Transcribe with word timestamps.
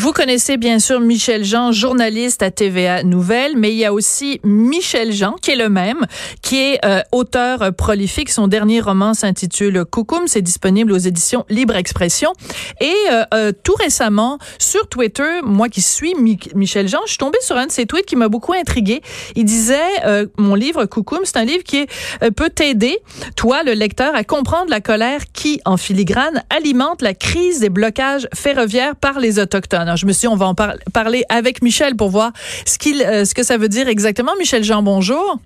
Vous 0.00 0.12
connaissez 0.12 0.58
bien 0.58 0.78
sûr 0.78 1.00
Michel 1.00 1.44
Jean, 1.44 1.72
journaliste 1.72 2.44
à 2.44 2.52
TVA 2.52 3.02
Nouvelle, 3.02 3.56
mais 3.56 3.72
il 3.72 3.78
y 3.78 3.84
a 3.84 3.92
aussi 3.92 4.40
Michel 4.44 5.10
Jean, 5.10 5.32
qui 5.32 5.50
est 5.50 5.56
le 5.56 5.68
même, 5.68 6.06
qui 6.40 6.56
est 6.60 6.78
euh, 6.84 7.00
auteur 7.10 7.74
prolifique. 7.74 8.30
Son 8.30 8.46
dernier 8.46 8.80
roman 8.80 9.12
s'intitule 9.12 9.84
Coucoum. 9.84 10.28
C'est 10.28 10.40
disponible 10.40 10.92
aux 10.92 10.98
éditions 10.98 11.44
Libre 11.48 11.74
Expression. 11.74 12.32
Et 12.80 12.94
euh, 13.10 13.24
euh, 13.34 13.52
tout 13.64 13.74
récemment, 13.74 14.38
sur 14.60 14.88
Twitter, 14.88 15.40
moi 15.42 15.68
qui 15.68 15.82
suis 15.82 16.14
Michel 16.54 16.86
Jean, 16.86 17.00
je 17.06 17.10
suis 17.10 17.18
tombée 17.18 17.40
sur 17.40 17.56
un 17.56 17.66
de 17.66 17.72
ses 17.72 17.86
tweets 17.86 18.06
qui 18.06 18.14
m'a 18.14 18.28
beaucoup 18.28 18.52
intrigué. 18.52 19.02
Il 19.34 19.46
disait, 19.46 20.28
mon 20.36 20.54
livre 20.54 20.84
Coucoum, 20.84 21.22
c'est 21.24 21.38
un 21.38 21.44
livre 21.44 21.64
qui 21.64 21.78
est, 21.78 22.30
peut 22.30 22.50
t'aider, 22.50 22.98
toi, 23.34 23.64
le 23.64 23.72
lecteur, 23.72 24.14
à 24.14 24.22
comprendre 24.22 24.70
la 24.70 24.80
colère 24.80 25.22
qui, 25.32 25.60
en 25.64 25.76
filigrane, 25.76 26.44
alimente 26.50 27.02
la 27.02 27.14
crise 27.14 27.58
des 27.58 27.68
blocages 27.68 28.28
ferroviaires 28.32 28.94
par 28.94 29.18
les 29.18 29.40
Autochtones 29.40 29.87
je 29.96 30.06
me 30.06 30.12
suis 30.12 30.22
dit, 30.22 30.28
on 30.28 30.36
va 30.36 30.46
en 30.46 30.54
parler 30.54 31.24
avec 31.28 31.62
Michel 31.62 31.96
pour 31.96 32.10
voir 32.10 32.32
ce, 32.66 32.78
qu'il, 32.78 33.02
euh, 33.02 33.24
ce 33.24 33.34
que 33.34 33.42
ça 33.42 33.56
veut 33.56 33.68
dire 33.68 33.88
exactement. 33.88 34.32
Michel 34.38 34.64
Jean, 34.64 34.82
bonjour. 34.82 35.38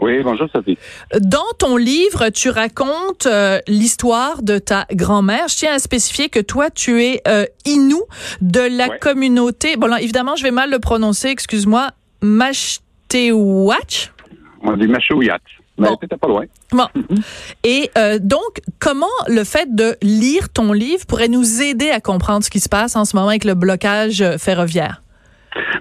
Oui, 0.00 0.22
bonjour 0.22 0.46
Sophie. 0.52 0.76
Dans 1.20 1.46
ton 1.58 1.76
livre, 1.76 2.28
tu 2.28 2.50
racontes 2.50 3.26
euh, 3.26 3.60
l'histoire 3.66 4.42
de 4.42 4.58
ta 4.58 4.86
grand-mère. 4.92 5.48
Je 5.48 5.56
tiens 5.56 5.72
à 5.72 5.78
spécifier 5.78 6.28
que 6.28 6.40
toi, 6.40 6.68
tu 6.70 7.02
es 7.02 7.22
euh, 7.26 7.46
Inou 7.64 8.02
de 8.42 8.60
la 8.60 8.98
communauté. 8.98 9.76
Bon, 9.76 9.86
là, 9.86 10.02
évidemment, 10.02 10.36
je 10.36 10.42
vais 10.42 10.50
mal 10.50 10.70
le 10.70 10.78
prononcer, 10.80 11.28
excuse-moi. 11.28 11.92
Mashtewatch? 12.20 14.12
On 14.62 14.76
dit 14.76 14.86
Mashouiat. 14.86 15.38
Mais 15.78 15.88
bon. 15.88 15.96
pas 15.96 16.28
loin. 16.28 16.44
Bon. 16.72 16.86
Et 17.64 17.90
euh, 17.98 18.18
donc, 18.18 18.60
comment 18.80 19.06
le 19.28 19.44
fait 19.44 19.74
de 19.74 19.96
lire 20.02 20.52
ton 20.52 20.72
livre 20.72 21.06
pourrait 21.06 21.28
nous 21.28 21.62
aider 21.62 21.90
à 21.90 22.00
comprendre 22.00 22.44
ce 22.44 22.50
qui 22.50 22.60
se 22.60 22.68
passe 22.68 22.96
en 22.96 23.04
ce 23.04 23.16
moment 23.16 23.28
avec 23.28 23.44
le 23.44 23.54
blocage 23.54 24.22
euh, 24.22 24.38
ferroviaire? 24.38 25.02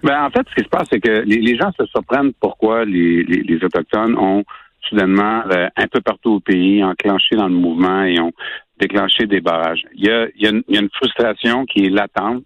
Ben, 0.04 0.24
en 0.24 0.30
fait, 0.30 0.46
ce 0.50 0.56
qui 0.56 0.64
se 0.64 0.70
passe, 0.70 0.88
c'est 0.92 1.00
que 1.00 1.24
les, 1.26 1.58
gens 1.58 1.72
se 1.78 1.86
surprennent 1.88 2.34
pourquoi 2.40 2.86
les, 2.86 3.24
les, 3.24 3.64
Autochtones 3.64 4.18
ont 4.18 4.44
soudainement, 4.82 5.44
euh, 5.52 5.68
un 5.76 5.88
peu 5.88 6.02
partout 6.02 6.34
au 6.34 6.40
pays, 6.40 6.84
enclenché 6.84 7.36
dans 7.36 7.48
le 7.48 7.56
mouvement 7.56 8.04
et 8.04 8.20
ont 8.20 8.32
déclenché 8.80 9.26
des 9.26 9.42
barrages. 9.42 9.84
Il 9.96 10.06
y 10.06 10.12
a, 10.12 10.28
il 10.36 10.44
y 10.44 10.48
a, 10.48 10.52
une, 10.52 10.64
il 10.68 10.76
y 10.76 10.78
a 10.78 10.82
une 10.82 10.90
frustration 10.94 11.66
qui 11.66 11.86
est 11.86 11.90
latente, 11.90 12.44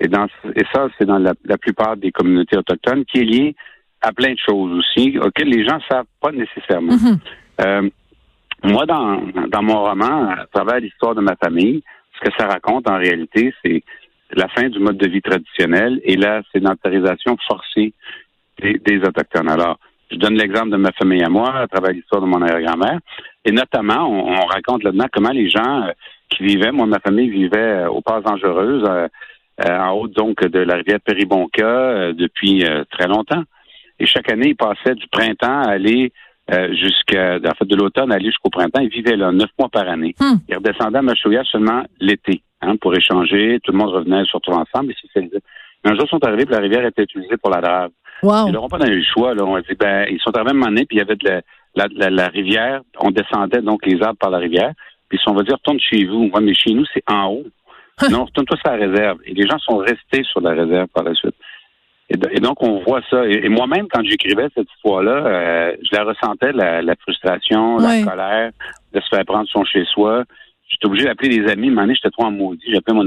et, 0.00 0.08
dans, 0.08 0.26
et 0.56 0.64
ça, 0.72 0.88
c'est 0.98 1.06
dans 1.06 1.18
la, 1.18 1.34
la, 1.44 1.58
plupart 1.58 1.96
des 1.96 2.10
communautés 2.10 2.56
autochtones, 2.56 3.04
qui 3.04 3.18
est 3.18 3.24
liée 3.24 3.56
à 4.00 4.12
plein 4.12 4.32
de 4.32 4.38
choses 4.38 4.72
aussi 4.78 5.18
auxquelles 5.18 5.48
les 5.48 5.64
gens 5.66 5.78
savent 5.90 6.06
pas 6.20 6.32
nécessairement. 6.32 6.94
Mhm. 6.94 7.18
euh, 7.60 7.90
moi, 8.62 8.84
dans, 8.84 9.22
dans 9.48 9.62
mon 9.62 9.82
roman, 9.82 10.28
à 10.30 10.46
travers 10.52 10.80
l'histoire 10.80 11.14
de 11.14 11.22
ma 11.22 11.34
famille, 11.36 11.82
ce 12.14 12.28
que 12.28 12.36
ça 12.38 12.46
raconte 12.46 12.88
en 12.88 12.98
réalité, 12.98 13.54
c'est 13.64 13.82
la 14.32 14.48
fin 14.48 14.68
du 14.68 14.78
mode 14.78 14.98
de 14.98 15.08
vie 15.08 15.22
traditionnel 15.22 16.00
et 16.04 16.16
la 16.16 16.42
sédentarisation 16.52 17.36
forcée 17.48 17.94
des, 18.60 18.78
des 18.78 18.98
Autochtones. 18.98 19.48
Alors, 19.48 19.78
je 20.10 20.16
donne 20.16 20.34
l'exemple 20.34 20.70
de 20.70 20.76
ma 20.76 20.92
famille 20.92 21.22
à 21.22 21.28
moi 21.28 21.54
à 21.56 21.68
travers 21.68 21.92
l'histoire 21.92 22.20
de 22.20 22.26
mon 22.26 22.42
arrière-grand-mère. 22.42 22.98
Et 23.44 23.52
notamment, 23.52 24.08
on, 24.08 24.46
raconte 24.46 24.82
là-dedans 24.82 25.06
comment 25.12 25.30
les 25.30 25.48
gens 25.48 25.82
euh, 25.82 25.92
qui 26.28 26.42
vivaient, 26.42 26.72
moi, 26.72 26.86
ma 26.86 26.98
famille 27.00 27.30
vivait 27.30 27.84
euh, 27.84 27.88
aux 27.88 28.00
passes 28.00 28.24
dangereuses, 28.24 28.84
euh, 28.88 29.08
en 29.62 29.92
haut 29.92 30.08
donc 30.08 30.40
de 30.44 30.58
la 30.58 30.76
rivière 30.76 31.00
Péribonka 31.00 32.12
depuis 32.14 32.64
très 32.90 33.06
longtemps. 33.06 33.42
Et 34.00 34.06
chaque 34.06 34.30
année, 34.30 34.48
il 34.48 34.56
passait 34.56 34.94
du 34.94 35.06
printemps 35.08 35.62
à 35.62 35.70
aller 35.70 36.12
euh, 36.50 36.74
jusqu'à, 36.74 37.36
en 37.36 37.54
fait, 37.54 37.66
de 37.66 37.76
l'automne 37.76 38.10
à 38.10 38.16
aller 38.16 38.26
jusqu'au 38.26 38.50
printemps. 38.50 38.80
Il 38.80 38.88
vivait 38.88 39.16
là 39.16 39.30
neuf 39.30 39.50
mois 39.58 39.68
par 39.68 39.88
année. 39.88 40.14
Hmm. 40.18 40.38
Il 40.48 40.56
redescendait 40.56 40.98
à 40.98 41.02
Machouya 41.02 41.44
seulement 41.44 41.84
l'été, 42.00 42.42
hein, 42.62 42.76
pour 42.80 42.94
échanger. 42.96 43.60
Tout 43.62 43.72
le 43.72 43.78
monde 43.78 43.90
revenait 43.90 44.24
surtout 44.24 44.50
ensemble. 44.50 44.92
Et 44.92 45.30
un 45.84 45.94
jour, 45.94 46.04
ils 46.04 46.08
sont 46.08 46.24
arrivés, 46.24 46.46
puis 46.46 46.54
la 46.54 46.60
rivière 46.60 46.84
était 46.84 47.04
utilisée 47.04 47.36
pour 47.36 47.50
la 47.50 47.60
drave. 47.60 47.90
Ils 48.22 48.52
n'auront 48.52 48.68
pas 48.68 48.78
donné 48.78 48.96
le 48.96 49.04
choix. 49.04 49.34
Là. 49.34 49.44
On 49.44 49.54
a 49.54 49.62
dit, 49.62 49.74
ben, 49.78 50.06
ils 50.10 50.20
sont 50.20 50.34
arrivés 50.34 50.50
à 50.50 50.54
un 50.54 50.54
moment 50.54 50.66
donné, 50.66 50.84
puis 50.86 50.96
il 50.96 51.00
y 51.00 51.02
avait 51.02 51.16
de 51.16 51.42
la, 51.74 51.86
la, 51.94 52.10
la, 52.10 52.26
rivière. 52.28 52.80
On 52.98 53.10
descendait 53.10 53.62
donc 53.62 53.86
les 53.86 54.02
arbres 54.02 54.18
par 54.18 54.30
la 54.30 54.38
rivière. 54.38 54.72
Puis 55.08 55.18
on 55.26 55.34
va 55.34 55.42
dire, 55.42 55.54
retourne 55.54 55.80
chez 55.80 56.04
vous. 56.04 56.30
Ouais, 56.32 56.40
mais 56.40 56.54
chez 56.54 56.72
nous, 56.72 56.84
c'est 56.92 57.02
en 57.06 57.28
haut. 57.28 57.46
non, 58.10 58.24
retourne-toi 58.24 58.56
sur 58.56 58.70
la 58.70 58.86
réserve. 58.86 59.18
Et 59.24 59.34
les 59.34 59.46
gens 59.46 59.58
sont 59.58 59.78
restés 59.78 60.22
sur 60.24 60.40
la 60.40 60.50
réserve 60.50 60.88
par 60.88 61.04
la 61.04 61.14
suite. 61.14 61.34
Et, 62.10 62.40
donc, 62.40 62.62
on 62.62 62.80
voit 62.80 63.00
ça. 63.08 63.26
Et, 63.26 63.48
moi-même, 63.48 63.86
quand 63.88 64.02
j'écrivais 64.04 64.48
cette 64.54 64.68
histoire-là, 64.76 65.12
euh, 65.12 65.76
je 65.80 65.96
la 65.96 66.04
ressentais, 66.04 66.52
la, 66.52 66.94
frustration, 66.96 67.76
la 67.78 68.02
colère 68.02 68.50
de 68.92 69.00
se 69.00 69.08
faire 69.08 69.24
prendre 69.24 69.48
son 69.48 69.64
chez-soi. 69.64 70.24
J'étais 70.68 70.86
obligé 70.86 71.06
d'appeler 71.06 71.38
des 71.38 71.50
amis. 71.50 71.70
Un 71.76 71.94
j'étais 71.94 72.10
trop 72.10 72.24
en 72.24 72.32
maudit. 72.32 72.72
J'appelais 72.72 72.94
mon 72.94 73.04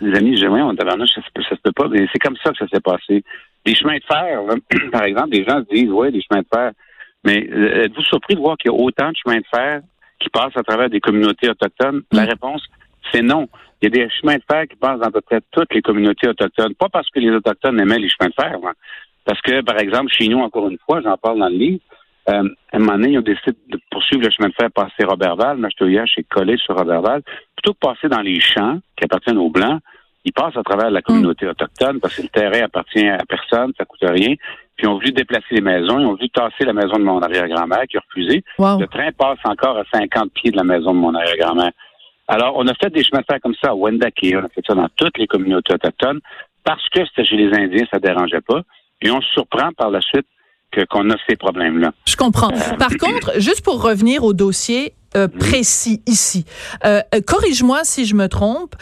des 0.00 0.16
amis, 0.16 0.30
je 0.30 0.34
disais, 0.36 0.48
oui, 0.48 0.60
on 0.62 0.74
ça, 0.76 0.84
ça 0.86 1.56
se 1.56 1.60
peut 1.62 1.72
pas. 1.72 1.86
C'est 2.12 2.18
comme 2.18 2.36
ça 2.42 2.52
que 2.52 2.58
ça 2.58 2.68
s'est 2.68 2.80
passé. 2.80 3.24
Les 3.66 3.74
chemins 3.74 3.96
de 3.96 4.04
fer, 4.04 4.40
par 4.92 5.02
exemple, 5.02 5.30
les 5.32 5.44
gens 5.44 5.60
se 5.60 5.74
disent, 5.74 5.90
oui, 5.90 6.10
les 6.12 6.22
chemins 6.22 6.42
de 6.42 6.46
fer. 6.52 6.70
Mais 7.24 7.48
euh, 7.50 7.84
êtes-vous 7.84 8.04
surpris 8.04 8.34
de 8.34 8.40
voir 8.40 8.56
qu'il 8.56 8.70
y 8.70 8.74
a 8.74 8.78
autant 8.78 9.10
de 9.10 9.16
chemins 9.16 9.38
de 9.38 9.46
fer 9.52 9.80
qui 10.20 10.28
passent 10.30 10.56
à 10.56 10.62
travers 10.62 10.88
des 10.88 11.00
communautés 11.00 11.50
autochtones? 11.50 12.02
La 12.12 12.24
mm. 12.24 12.28
réponse, 12.28 12.62
c'est 13.12 13.22
non. 13.22 13.48
Il 13.80 13.84
y 13.84 13.86
a 13.86 13.90
des 13.90 14.10
chemins 14.10 14.36
de 14.36 14.42
fer 14.50 14.66
qui 14.68 14.76
passent 14.76 14.98
dans 14.98 15.06
à 15.06 15.10
peu 15.10 15.20
près 15.20 15.40
toutes 15.52 15.72
les 15.72 15.82
communautés 15.82 16.28
autochtones. 16.28 16.74
Pas 16.74 16.88
parce 16.88 17.08
que 17.10 17.20
les 17.20 17.30
Autochtones 17.30 17.78
aimaient 17.80 17.98
les 17.98 18.08
chemins 18.08 18.28
de 18.28 18.34
fer, 18.34 18.58
hein. 18.64 18.72
parce 19.24 19.40
que, 19.40 19.60
par 19.62 19.78
exemple, 19.78 20.12
chez 20.12 20.28
nous, 20.28 20.38
encore 20.38 20.68
une 20.68 20.78
fois, 20.78 21.00
j'en 21.00 21.16
parle 21.16 21.38
dans 21.38 21.48
le 21.48 21.56
livre, 21.56 21.80
euh, 22.28 22.42
à 22.72 22.76
un 22.76 22.78
moment 22.80 22.92
donné, 22.92 23.12
ils 23.12 23.18
ont 23.18 23.22
décidé 23.22 23.56
de 23.68 23.80
poursuivre 23.90 24.24
le 24.24 24.30
chemin 24.30 24.48
de 24.48 24.54
fer 24.54 24.70
passer 24.70 25.04
Robertval. 25.04 25.56
Machtoyache 25.56 26.18
est 26.18 26.28
collé 26.28 26.56
sur 26.58 26.76
Robertval. 26.76 27.22
Plutôt 27.56 27.72
que 27.72 27.78
passer 27.78 28.08
dans 28.08 28.20
les 28.20 28.40
champs 28.40 28.78
qui 28.96 29.04
appartiennent 29.04 29.38
aux 29.38 29.48
Blancs, 29.48 29.80
ils 30.24 30.32
passent 30.32 30.56
à 30.56 30.62
travers 30.62 30.90
la 30.90 31.00
communauté 31.00 31.46
mm. 31.46 31.50
autochtone 31.50 32.00
parce 32.00 32.16
que 32.16 32.22
le 32.22 32.28
terrain 32.28 32.64
appartient 32.64 33.08
à 33.08 33.24
personne, 33.26 33.72
ça 33.78 33.84
coûte 33.86 34.00
rien. 34.02 34.34
Puis 34.76 34.86
ils 34.86 34.88
ont 34.88 34.94
voulu 34.94 35.10
déplacer 35.12 35.54
les 35.54 35.60
maisons, 35.60 35.98
ils 35.98 36.06
ont 36.06 36.14
voulu 36.14 36.28
tasser 36.28 36.64
la 36.64 36.72
maison 36.72 36.98
de 36.98 37.04
mon 37.04 37.20
arrière-grand-mère 37.20 37.84
qui 37.88 37.96
a 37.96 38.00
refusé. 38.06 38.44
Le 38.58 38.86
train 38.86 39.10
passe 39.12 39.38
encore 39.44 39.78
à 39.78 39.84
50 39.92 40.32
pieds 40.32 40.50
de 40.50 40.56
la 40.56 40.64
maison 40.64 40.92
de 40.92 40.98
mon 40.98 41.14
arrière-grand-mère. 41.14 41.72
Alors, 42.28 42.54
on 42.56 42.66
a 42.68 42.74
fait 42.74 42.90
des 42.90 43.02
chemins 43.02 43.20
de 43.20 43.26
fer 43.28 43.40
comme 43.42 43.54
ça 43.62 43.70
à 43.70 43.74
Wendake, 43.74 44.34
on 44.34 44.44
a 44.44 44.48
fait 44.50 44.62
ça 44.66 44.74
dans 44.74 44.88
toutes 44.96 45.16
les 45.16 45.26
communautés 45.26 45.74
autochtones, 45.74 46.20
parce 46.62 46.86
que 46.90 47.00
c'était 47.06 47.24
chez 47.24 47.36
les 47.36 47.52
Indiens, 47.54 47.86
ça 47.90 47.98
dérangeait 47.98 48.42
pas. 48.42 48.60
Et 49.00 49.10
on 49.10 49.20
se 49.22 49.28
surprend 49.30 49.70
par 49.76 49.90
la 49.90 50.00
suite 50.00 50.26
qu'on 50.90 51.10
a 51.10 51.16
ces 51.28 51.36
problèmes-là. 51.36 51.92
Je 52.06 52.16
comprends. 52.16 52.50
Euh, 52.50 52.76
par 52.78 52.90
contre, 53.00 53.40
juste 53.40 53.64
pour 53.64 53.82
revenir 53.82 54.22
au 54.24 54.34
dossier, 54.34 54.92
euh, 55.16 55.26
précis 55.26 56.02
ici. 56.06 56.44
Euh, 56.84 57.00
euh, 57.14 57.22
corrige-moi 57.22 57.80
si 57.82 58.04
je 58.04 58.14
me 58.14 58.28
trompe. 58.28 58.76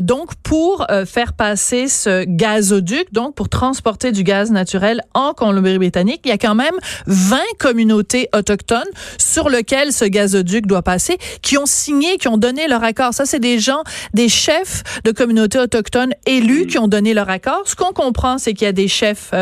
donc, 0.00 0.34
pour 0.36 0.86
faire 1.06 1.32
passer 1.32 1.88
ce 1.88 2.24
gazoduc, 2.24 3.12
donc 3.12 3.34
pour 3.34 3.48
transporter 3.48 4.12
du 4.12 4.22
gaz 4.22 4.50
naturel 4.50 5.02
en 5.14 5.32
Colombie-Britannique, 5.34 6.20
il 6.24 6.28
y 6.28 6.32
a 6.32 6.38
quand 6.38 6.54
même 6.54 6.74
20 7.06 7.38
communautés 7.58 8.28
autochtones 8.34 8.88
sur 9.18 9.48
lesquelles 9.48 9.92
ce 9.92 10.04
gazoduc 10.04 10.66
doit 10.66 10.82
passer, 10.82 11.18
qui 11.42 11.58
ont 11.58 11.66
signé, 11.66 12.16
qui 12.16 12.28
ont 12.28 12.38
donné 12.38 12.68
leur 12.68 12.84
accord. 12.84 13.12
Ça, 13.12 13.26
c'est 13.26 13.40
des 13.40 13.58
gens, 13.58 13.82
des 14.14 14.28
chefs 14.28 14.84
de 15.04 15.10
communautés 15.10 15.58
autochtones 15.58 16.14
élus 16.26 16.66
qui 16.66 16.78
ont 16.78 16.88
donné 16.88 17.12
leur 17.12 17.28
accord. 17.28 17.62
Ce 17.64 17.74
qu'on 17.74 17.92
comprend, 17.92 18.38
c'est 18.38 18.54
qu'il 18.54 18.66
y 18.66 18.68
a 18.68 18.72
des 18.72 18.88
chefs 18.88 19.32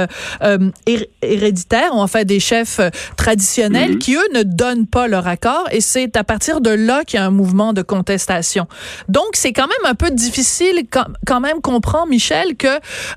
héréditaires, 1.23 1.95
ou 1.95 1.99
en 1.99 2.07
fait 2.07 2.25
des 2.25 2.41
chefs 2.41 2.81
traditionnels, 3.17 3.97
mm-hmm. 3.97 3.99
qui 3.99 4.15
eux 4.15 4.29
ne 4.35 4.43
donnent 4.43 4.87
pas 4.87 5.07
leur 5.07 5.27
accord, 5.27 5.69
et 5.71 5.81
c'est 5.81 6.17
à 6.17 6.25
partir 6.31 6.61
de 6.61 6.71
là 6.71 7.03
qu'il 7.03 7.19
y 7.19 7.21
a 7.21 7.27
un 7.27 7.33
mouvement 7.33 7.73
de 7.73 7.83
contestation. 7.83 8.69
Donc, 9.09 9.31
c'est 9.33 9.53
quand 9.53 9.67
même 9.67 9.91
un 9.91 9.97
peu 9.97 10.13
difficile 10.13 10.85
quand 11.27 11.41
même 11.41 11.61
comprendre, 11.61 12.07
Michel, 12.07 12.57
que 12.57 12.69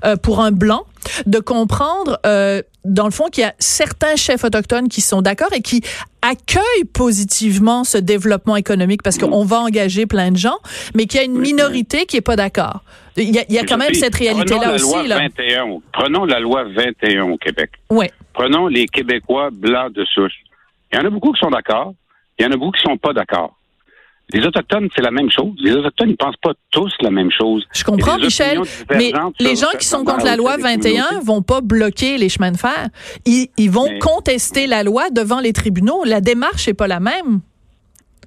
euh, 0.04 0.16
pour 0.16 0.40
un 0.40 0.50
blanc, 0.50 0.82
de 1.24 1.38
comprendre, 1.38 2.18
euh, 2.26 2.60
dans 2.84 3.04
le 3.04 3.12
fond, 3.12 3.26
qu'il 3.26 3.44
y 3.44 3.46
a 3.46 3.54
certains 3.60 4.16
chefs 4.16 4.42
autochtones 4.42 4.88
qui 4.88 5.00
sont 5.00 5.22
d'accord 5.22 5.52
et 5.54 5.62
qui 5.62 5.80
accueillent 6.22 6.88
positivement 6.92 7.84
ce 7.84 7.98
développement 7.98 8.56
économique 8.56 9.04
parce 9.04 9.16
qu'on 9.16 9.44
va 9.44 9.60
engager 9.60 10.06
plein 10.06 10.32
de 10.32 10.36
gens, 10.36 10.58
mais 10.96 11.06
qu'il 11.06 11.20
y 11.20 11.22
a 11.22 11.26
une 11.26 11.38
minorité 11.38 12.06
qui 12.06 12.16
est 12.16 12.26
pas 12.32 12.34
d'accord. 12.34 12.82
Il 13.16 13.30
y 13.30 13.58
a, 13.58 13.64
quand 13.64 13.76
même 13.76 13.94
cette 13.94 14.16
réalité-là 14.16 14.74
aussi. 14.74 15.06
Là. 15.06 15.20
prenons 15.92 16.24
la 16.24 16.40
loi 16.40 16.64
21 16.64 17.30
au 17.30 17.36
Québec. 17.36 17.70
Ouais. 17.90 18.10
Prenons 18.32 18.66
les 18.66 18.86
Québécois 18.86 19.50
blancs 19.52 19.92
de 19.92 20.04
souche. 20.04 20.34
Il 20.92 20.98
y 20.98 21.00
en 21.00 21.04
a 21.04 21.10
beaucoup 21.10 21.30
qui 21.30 21.38
sont 21.38 21.50
d'accord. 21.50 21.94
Il 22.38 22.44
y 22.44 22.48
en 22.48 22.52
a 22.52 22.56
beaucoup 22.56 22.72
qui 22.72 22.82
sont 22.82 22.96
pas 22.96 23.12
d'accord. 23.12 23.56
Les 24.32 24.44
Autochtones, 24.46 24.88
c'est 24.96 25.02
la 25.02 25.10
même 25.10 25.30
chose. 25.30 25.52
Les 25.58 25.72
Autochtones, 25.72 26.10
ils 26.10 26.16
pensent 26.16 26.36
pas 26.42 26.52
tous 26.70 26.92
la 27.00 27.10
même 27.10 27.30
chose. 27.30 27.66
Je 27.74 27.84
comprends, 27.84 28.16
Michel, 28.18 28.60
mais 28.90 29.12
les 29.38 29.54
gens 29.54 29.70
qui 29.78 29.86
sont 29.86 30.04
contre 30.04 30.24
la 30.24 30.36
loi 30.36 30.56
21 30.56 31.20
vont 31.22 31.42
pas 31.42 31.60
bloquer 31.60 32.16
les 32.16 32.28
chemins 32.28 32.52
de 32.52 32.56
fer. 32.56 32.88
Ils, 33.26 33.70
vont 33.70 33.88
contester 34.00 34.66
la 34.66 34.82
loi 34.82 35.10
devant 35.10 35.40
les 35.40 35.52
tribunaux. 35.52 36.04
La 36.04 36.20
démarche 36.20 36.66
n'est 36.66 36.74
pas 36.74 36.88
la 36.88 37.00
même. 37.00 37.40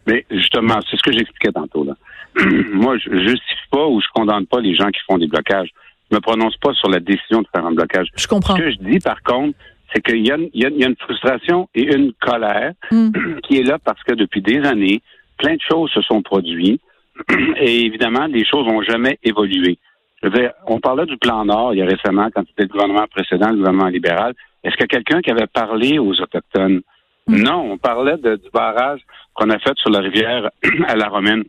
Mais 0.06 0.26
justement, 0.30 0.80
c'est 0.90 0.98
ce 0.98 1.04
que 1.04 1.12
j'expliquais 1.12 1.52
tantôt. 1.52 1.84
Là. 1.84 1.94
Moi, 2.74 2.98
je 3.00 3.10
ne 3.10 3.28
justifie 3.28 3.68
pas 3.72 3.88
ou 3.88 4.00
je 4.00 4.08
condamne 4.14 4.46
pas 4.46 4.62
les 4.62 4.76
gens 4.76 4.88
qui 4.88 5.02
font 5.06 5.18
des 5.18 5.28
blocages. 5.28 5.70
Je 6.10 6.16
me 6.16 6.22
prononce 6.22 6.56
pas 6.58 6.74
sur 6.74 6.90
la 6.90 7.00
décision 7.00 7.42
de 7.42 7.48
faire 7.54 7.66
un 7.66 7.74
blocage. 7.74 8.08
Je 8.16 8.28
comprends. 8.28 8.56
Ce 8.56 8.62
que 8.62 8.72
je 8.72 8.78
dis, 8.78 9.00
par 9.00 9.22
contre, 9.24 9.58
c'est 9.98 10.02
qu'il 10.02 10.26
y, 10.26 10.60
y, 10.60 10.66
a 10.66 10.88
une 10.88 10.96
frustration 10.96 11.70
et 11.74 11.84
une 11.84 12.14
colère 12.14 12.74
hmm. 12.92 13.10
qui 13.44 13.58
est 13.58 13.64
là 13.64 13.80
parce 13.84 14.02
que 14.04 14.14
depuis 14.14 14.42
des 14.42 14.60
années, 14.60 15.02
plein 15.38 15.56
de 15.56 15.62
choses 15.62 15.92
se 15.92 16.02
sont 16.02 16.22
produites 16.22 16.82
et 17.58 17.86
évidemment, 17.86 18.28
les 18.28 18.46
choses 18.46 18.68
n'ont 18.68 18.84
jamais 18.84 19.18
évolué. 19.24 19.80
Je 20.22 20.30
veux 20.30 20.38
dire, 20.38 20.52
on 20.68 20.80
parlait 20.80 21.06
du 21.06 21.18
plan 21.18 21.46
Nord 21.46 21.74
il 21.74 21.80
y 21.80 21.82
a 21.82 21.86
récemment, 21.86 22.30
quand 22.34 22.44
c'était 22.48 22.64
le 22.64 22.70
gouvernement 22.70 23.08
précédent, 23.08 23.50
le 23.50 23.58
gouvernement 23.58 23.88
libéral. 23.88 24.34
Est-ce 24.64 24.76
qu'il 24.76 24.84
y 24.84 24.86
a 24.86 24.88
quelqu'un 24.88 25.22
qui 25.22 25.32
avait 25.32 25.48
parlé 25.48 25.98
aux 26.00 26.14
Autochtones? 26.14 26.82
Hmm. 27.28 27.42
Non, 27.42 27.72
on 27.72 27.78
parlait 27.78 28.18
de, 28.18 28.36
du 28.36 28.50
barrage 28.54 29.02
qu'on 29.34 29.50
a 29.50 29.58
fait 29.60 29.78
sur 29.78 29.90
la 29.90 30.00
rivière 30.00 30.50
à 30.88 30.96
la 30.96 31.08
Romaine. 31.08 31.44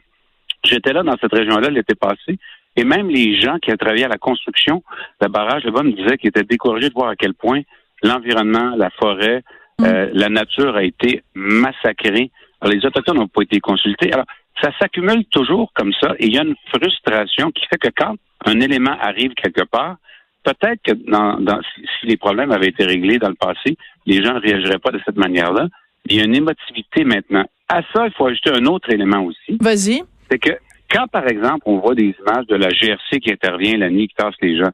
J'étais 0.64 0.92
là 0.92 1.02
dans 1.02 1.16
cette 1.20 1.32
région-là 1.32 1.68
l'été 1.68 1.94
passé, 1.94 2.38
et 2.76 2.84
même 2.84 3.08
les 3.08 3.40
gens 3.40 3.58
qui 3.58 3.72
ont 3.72 3.76
travaillé 3.76 4.04
à 4.04 4.08
la 4.08 4.18
construction, 4.18 4.82
le 5.20 5.28
barrage 5.28 5.64
là-bas 5.64 5.82
me 5.82 5.92
disaient 5.92 6.16
qu'ils 6.16 6.28
étaient 6.28 6.44
découragés 6.44 6.88
de 6.88 6.94
voir 6.94 7.10
à 7.10 7.16
quel 7.16 7.34
point 7.34 7.62
l'environnement, 8.02 8.74
la 8.76 8.90
forêt, 8.90 9.42
mm. 9.78 9.84
euh, 9.84 10.10
la 10.12 10.28
nature 10.28 10.76
a 10.76 10.82
été 10.82 11.22
massacrée. 11.34 12.30
Alors, 12.60 12.74
les 12.74 12.84
Autochtones 12.84 13.16
n'ont 13.16 13.28
pas 13.28 13.42
été 13.42 13.60
consultés. 13.60 14.12
Alors, 14.12 14.26
ça 14.62 14.70
s'accumule 14.80 15.24
toujours 15.26 15.72
comme 15.74 15.92
ça 16.00 16.14
et 16.18 16.26
il 16.26 16.34
y 16.34 16.38
a 16.38 16.42
une 16.42 16.56
frustration 16.74 17.50
qui 17.52 17.64
fait 17.66 17.78
que 17.78 17.90
quand 17.96 18.16
un 18.44 18.60
élément 18.60 18.96
arrive 19.00 19.32
quelque 19.34 19.64
part, 19.64 19.96
peut-être 20.44 20.80
que 20.82 20.92
dans, 20.92 21.60
si, 22.00 22.06
les 22.06 22.16
problèmes 22.16 22.50
avaient 22.50 22.68
été 22.68 22.84
réglés 22.84 23.18
dans 23.18 23.28
le 23.28 23.34
passé, 23.34 23.76
les 24.06 24.22
gens 24.22 24.34
ne 24.34 24.40
réagiraient 24.40 24.78
pas 24.78 24.90
de 24.90 25.00
cette 25.04 25.16
manière-là. 25.16 25.68
Il 26.06 26.16
y 26.16 26.20
a 26.20 26.24
une 26.24 26.34
émotivité 26.34 27.04
maintenant. 27.04 27.44
À 27.68 27.82
ça, 27.92 28.06
il 28.06 28.12
faut 28.16 28.26
ajouter 28.26 28.50
un 28.50 28.64
autre 28.66 28.90
élément 28.90 29.22
aussi. 29.24 29.58
Vas-y. 29.60 30.02
C'est 30.30 30.38
que 30.38 30.58
quand, 30.90 31.06
par 31.08 31.28
exemple, 31.28 31.62
on 31.66 31.78
voit 31.78 31.94
des 31.94 32.14
images 32.18 32.46
de 32.46 32.56
la 32.56 32.70
GRC 32.70 33.20
qui 33.20 33.30
intervient 33.30 33.76
la 33.76 33.90
nuit, 33.90 34.08
qui 34.08 34.14
tasse 34.14 34.34
les 34.40 34.56
gens, 34.56 34.70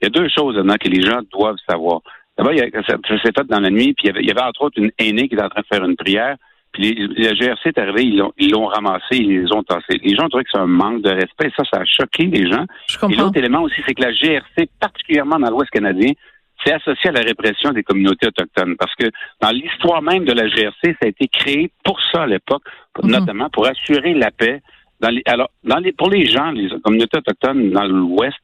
il 0.00 0.04
y 0.04 0.06
a 0.06 0.10
deux 0.10 0.28
choses 0.28 0.56
là 0.56 0.78
que 0.78 0.88
les 0.88 1.02
gens 1.02 1.20
doivent 1.32 1.56
savoir. 1.68 2.00
D'abord, 2.36 2.52
ça 2.86 2.96
s'est 3.08 3.18
fait 3.18 3.46
dans 3.48 3.60
la 3.60 3.70
nuit, 3.70 3.94
puis 3.94 4.08
il 4.14 4.26
y, 4.26 4.30
avait, 4.30 4.42
entre 4.42 4.62
autres 4.62 4.78
une 4.78 4.90
aînée 4.98 5.28
qui 5.28 5.34
était 5.34 5.44
en 5.44 5.48
train 5.48 5.62
de 5.62 5.66
faire 5.66 5.84
une 5.84 5.96
prière. 5.96 6.36
Puis 6.72 7.08
la 7.16 7.32
GRC 7.32 7.70
est 7.70 7.78
arrivée, 7.78 8.04
ils 8.36 8.50
l'ont, 8.50 8.66
ramassé, 8.66 9.16
ils 9.16 9.40
les 9.40 9.52
ont 9.54 9.62
tassés. 9.62 9.98
Les 10.02 10.14
gens 10.14 10.28
trouvaient 10.28 10.44
que 10.44 10.50
c'est 10.52 10.60
un 10.60 10.66
manque 10.66 11.00
de 11.00 11.10
respect. 11.10 11.50
Ça, 11.56 11.62
ça 11.72 11.80
a 11.80 11.84
choqué 11.86 12.24
les 12.24 12.50
gens. 12.50 12.66
Et 13.08 13.14
l'autre 13.14 13.38
élément 13.38 13.62
aussi, 13.62 13.80
c'est 13.86 13.94
que 13.94 14.02
la 14.02 14.12
GRC, 14.12 14.68
particulièrement 14.78 15.38
dans 15.38 15.50
l'Ouest 15.50 15.70
canadien, 15.70 16.12
c'est 16.64 16.74
associé 16.74 17.10
à 17.10 17.12
la 17.12 17.20
répression 17.20 17.70
des 17.70 17.82
communautés 17.82 18.26
autochtones. 18.26 18.76
Parce 18.76 18.94
que 18.96 19.06
dans 19.40 19.50
l'histoire 19.50 20.02
même 20.02 20.24
de 20.24 20.32
la 20.32 20.48
GRC, 20.48 20.82
ça 20.82 21.06
a 21.06 21.08
été 21.08 21.28
créé 21.28 21.70
pour 21.82 21.98
ça 22.12 22.24
à 22.24 22.26
l'époque, 22.26 22.62
mhm. 23.02 23.10
notamment 23.10 23.48
pour 23.48 23.66
assurer 23.66 24.12
la 24.12 24.30
paix. 24.30 24.60
Dans 25.00 25.10
les, 25.10 25.22
alors, 25.26 25.48
dans 25.64 25.78
les, 25.78 25.92
pour 25.92 26.10
les 26.10 26.26
gens, 26.26 26.50
les 26.50 26.68
communautés 26.80 27.18
autochtones 27.18 27.70
dans 27.70 27.84
l'Ouest 27.84 28.36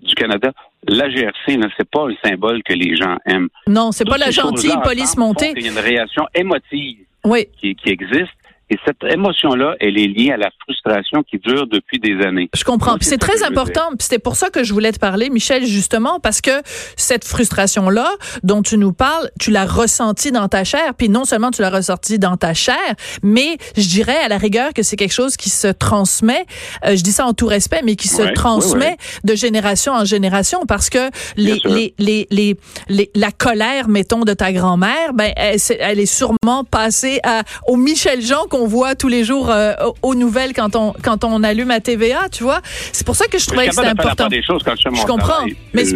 du 0.00 0.14
Canada, 0.14 0.52
la 0.88 1.08
GRC, 1.08 1.58
c'est 1.76 1.88
pas 1.88 2.06
le 2.06 2.14
symbole 2.24 2.62
que 2.62 2.72
les 2.72 2.96
gens 2.96 3.16
aiment. 3.26 3.48
Non, 3.66 3.92
c'est 3.92 4.04
pas 4.04 4.18
la 4.18 4.30
gentille 4.30 4.76
police 4.82 5.16
montée. 5.16 5.52
Il 5.56 5.64
y 5.64 5.68
a 5.68 5.72
une 5.72 5.78
réaction 5.78 6.26
émotive 6.34 6.98
oui. 7.24 7.46
qui, 7.58 7.74
qui 7.74 7.90
existe. 7.90 8.32
Et 8.70 8.78
cette 8.86 9.04
émotion-là, 9.04 9.76
elle 9.78 9.98
est 9.98 10.06
liée 10.06 10.32
à 10.32 10.36
la 10.36 10.50
frustration 10.62 11.22
qui 11.22 11.38
dure 11.38 11.66
depuis 11.66 11.98
des 11.98 12.24
années. 12.24 12.48
Je 12.54 12.64
comprends. 12.64 12.96
Puis 12.96 13.06
c'est 13.06 13.18
très 13.18 13.42
important. 13.42 13.88
Puis 13.90 14.08
c'est 14.08 14.18
pour 14.18 14.36
ça 14.36 14.48
que 14.48 14.64
je 14.64 14.72
voulais 14.72 14.92
te 14.92 14.98
parler, 14.98 15.28
Michel, 15.28 15.66
justement, 15.66 16.18
parce 16.18 16.40
que 16.40 16.62
cette 16.96 17.24
frustration-là 17.24 18.08
dont 18.42 18.62
tu 18.62 18.78
nous 18.78 18.92
parles, 18.92 19.30
tu 19.38 19.50
l'as 19.50 19.66
ressentie 19.66 20.32
dans 20.32 20.48
ta 20.48 20.64
chair. 20.64 20.94
Puis 20.96 21.08
non 21.08 21.24
seulement 21.24 21.50
tu 21.50 21.60
l'as 21.60 21.70
ressentie 21.70 22.18
dans 22.18 22.36
ta 22.36 22.54
chair, 22.54 22.76
mais 23.22 23.58
je 23.76 23.86
dirais 23.86 24.16
à 24.24 24.28
la 24.28 24.38
rigueur 24.38 24.72
que 24.72 24.82
c'est 24.82 24.96
quelque 24.96 25.12
chose 25.12 25.36
qui 25.36 25.50
se 25.50 25.68
transmet. 25.68 26.46
Euh, 26.86 26.96
je 26.96 27.02
dis 27.02 27.12
ça 27.12 27.26
en 27.26 27.34
tout 27.34 27.46
respect, 27.46 27.82
mais 27.84 27.96
qui 27.96 28.08
se 28.08 28.22
transmet 28.34 28.96
de 29.24 29.34
génération 29.34 29.92
en 29.92 30.04
génération 30.04 30.64
parce 30.66 30.88
que 30.88 31.10
les, 31.36 31.60
les, 31.64 31.94
les, 31.98 32.26
les, 32.30 32.56
les, 32.88 33.10
la 33.14 33.30
colère, 33.30 33.88
mettons, 33.88 34.24
de 34.24 34.32
ta 34.32 34.52
grand-mère, 34.52 35.12
ben, 35.12 35.32
elle, 35.36 35.58
elle, 35.80 36.00
est 36.00 36.06
sûrement 36.06 36.64
passée 36.70 37.20
à, 37.24 37.42
au 37.66 37.76
Michel 37.76 38.22
Jean 38.22 38.46
qu'on 38.54 38.68
voit 38.68 38.94
tous 38.94 39.08
les 39.08 39.24
jours 39.24 39.50
euh, 39.50 39.72
aux 40.02 40.14
nouvelles 40.14 40.52
quand 40.52 40.76
on 40.76 40.92
quand 41.02 41.24
on 41.24 41.42
allume 41.42 41.72
à 41.72 41.80
TVA, 41.80 42.28
tu 42.30 42.44
vois. 42.44 42.60
C'est 42.92 43.04
pour 43.04 43.16
ça 43.16 43.26
que 43.26 43.36
je 43.36 43.46
trouvais 43.46 43.66
que 43.66 43.74
c'était 43.74 43.88
important. 43.88 44.28
Des 44.28 44.44
choses 44.44 44.62
quand 44.64 44.76
je, 44.76 44.96
je 44.96 45.06
comprends, 45.06 45.44
mais 45.72 45.84
c'est 45.84 45.94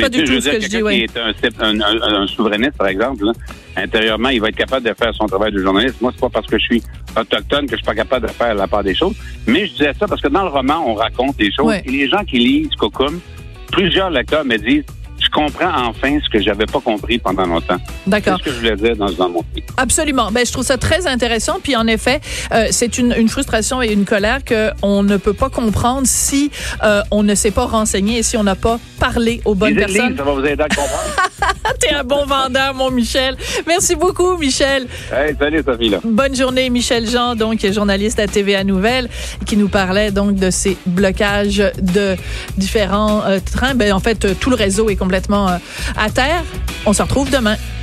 pas 0.00 0.08
du 0.08 0.24
tout 0.24 0.40
ce 0.40 0.48
que 0.50 0.60
je 0.60 0.66
dis. 0.68 0.82
Oui. 0.82 1.06
un, 1.60 1.80
un, 1.80 2.22
un, 2.22 2.26
souverainiste, 2.26 2.76
par 2.76 2.88
exemple, 2.88 3.26
là, 3.26 3.32
intérieurement, 3.76 4.30
il 4.30 4.40
va 4.40 4.48
être 4.48 4.56
capable 4.56 4.84
de 4.88 4.94
faire 4.94 5.14
son 5.14 5.26
travail 5.26 5.52
de 5.52 5.62
journaliste. 5.62 6.00
Moi, 6.00 6.10
c'est 6.12 6.20
pas 6.20 6.28
parce 6.28 6.46
que 6.48 6.58
je 6.58 6.64
suis 6.64 6.82
autochtone 7.16 7.66
que 7.66 7.72
je 7.72 7.76
suis 7.76 7.86
pas 7.86 7.94
capable 7.94 8.26
de 8.26 8.32
faire 8.32 8.54
la 8.54 8.66
part 8.66 8.82
des 8.82 8.96
choses. 8.96 9.14
Mais 9.46 9.66
je 9.66 9.72
disais 9.72 9.92
ça 9.98 10.08
parce 10.08 10.20
que 10.20 10.28
dans 10.28 10.42
le 10.42 10.50
roman, 10.50 10.82
on 10.84 10.94
raconte 10.94 11.36
des 11.36 11.52
choses. 11.52 11.72
Et 11.84 11.90
les 11.90 12.08
gens 12.08 12.24
qui 12.24 12.38
lisent 12.38 12.74
Cocum, 12.80 13.20
plusieurs 13.70 14.10
lecteurs 14.10 14.44
me 14.44 14.56
disent 14.56 14.84
comprends 15.32 15.88
enfin 15.88 16.18
ce 16.22 16.28
que 16.28 16.40
j'avais 16.40 16.66
pas 16.66 16.80
compris 16.80 17.18
pendant 17.18 17.46
longtemps. 17.46 17.78
D'accord. 18.06 18.38
C'est 18.38 18.50
ce 18.50 18.54
que 18.54 18.54
je 18.54 18.60
voulais 18.60 18.76
dire 18.76 18.96
dans, 18.96 19.10
dans 19.10 19.28
mon 19.28 19.44
livre. 19.54 19.66
Absolument. 19.76 20.30
Ben, 20.30 20.46
je 20.46 20.52
trouve 20.52 20.64
ça 20.64 20.78
très 20.78 21.06
intéressant. 21.06 21.58
Puis 21.62 21.74
en 21.74 21.86
effet, 21.86 22.20
euh, 22.52 22.68
c'est 22.70 22.98
une, 22.98 23.14
une, 23.16 23.28
frustration 23.28 23.82
et 23.82 23.92
une 23.92 24.04
colère 24.04 24.40
qu'on 24.44 25.02
ne 25.02 25.16
peut 25.16 25.32
pas 25.32 25.48
comprendre 25.48 26.02
si 26.04 26.50
euh, 26.84 27.02
on 27.10 27.22
ne 27.22 27.34
s'est 27.34 27.50
pas 27.50 27.64
renseigné 27.64 28.18
et 28.18 28.22
si 28.22 28.36
on 28.36 28.44
n'a 28.44 28.54
pas 28.54 28.78
parlé 29.00 29.40
aux 29.44 29.54
bonnes 29.54 29.74
personnes. 29.74 30.16
ça 30.16 30.22
va 30.22 30.32
vous 30.32 30.44
aider 30.44 30.62
à 30.62 30.68
comprendre. 30.68 31.16
T'es 31.80 31.94
un 31.94 32.04
bon 32.04 32.26
vendeur, 32.26 32.74
mon 32.74 32.90
Michel. 32.90 33.36
Merci 33.66 33.96
beaucoup, 33.96 34.36
Michel. 34.36 34.86
Hey, 35.12 35.34
salut, 35.38 35.62
Sophie. 35.64 35.88
Là. 35.88 35.98
Bonne 36.04 36.36
journée, 36.36 36.70
Michel 36.70 37.08
Jean, 37.08 37.34
donc, 37.34 37.58
qui 37.58 37.66
est 37.66 37.72
journaliste 37.72 38.20
à 38.20 38.28
TVA 38.28 38.62
Nouvelle, 38.64 39.08
qui 39.46 39.56
nous 39.56 39.68
parlait 39.68 40.10
donc 40.12 40.36
de 40.36 40.50
ces 40.50 40.76
blocages 40.86 41.62
de 41.80 42.16
différents 42.56 43.24
euh, 43.24 43.38
trains. 43.40 43.74
Ben, 43.74 43.92
en 43.92 44.00
fait, 44.00 44.38
tout 44.38 44.50
le 44.50 44.56
réseau 44.56 44.90
est 44.90 44.96
complètement 44.96 45.21
euh, 45.30 45.58
à 45.96 46.10
terre. 46.10 46.42
On 46.86 46.92
se 46.92 47.02
retrouve 47.02 47.30
demain. 47.30 47.56